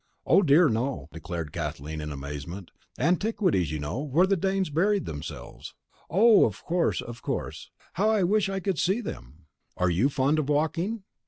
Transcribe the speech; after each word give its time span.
"Oh, 0.25 0.41
dear 0.41 0.67
no," 0.67 1.09
declared 1.13 1.51
Kathleen 1.51 2.01
in 2.01 2.11
amazement. 2.11 2.71
"Antiquities, 2.97 3.71
you 3.71 3.77
know, 3.77 3.99
where 3.99 4.25
the 4.25 4.35
Danes 4.35 4.71
buried 4.71 5.05
themselves." 5.05 5.75
"Of 6.09 6.63
course, 6.65 7.01
of 7.03 7.21
course. 7.21 7.69
How 7.93 8.09
I 8.09 8.23
wish 8.23 8.49
I 8.49 8.61
could 8.61 8.79
see 8.79 8.99
them! 8.99 9.45
Are 9.77 9.91
you 9.91 10.09
fond 10.09 10.39
of 10.39 10.49
walking?" 10.49 11.03